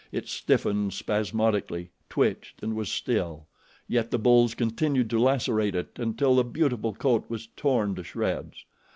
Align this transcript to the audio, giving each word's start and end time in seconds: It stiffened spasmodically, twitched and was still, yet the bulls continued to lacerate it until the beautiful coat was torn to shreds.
It 0.11 0.27
stiffened 0.27 0.93
spasmodically, 0.93 1.91
twitched 2.09 2.63
and 2.63 2.75
was 2.75 2.91
still, 2.91 3.45
yet 3.87 4.09
the 4.09 4.17
bulls 4.17 4.55
continued 4.55 5.11
to 5.11 5.19
lacerate 5.21 5.75
it 5.75 5.91
until 5.99 6.33
the 6.37 6.43
beautiful 6.43 6.95
coat 6.95 7.25
was 7.29 7.49
torn 7.55 7.93
to 7.93 8.03
shreds. 8.03 8.65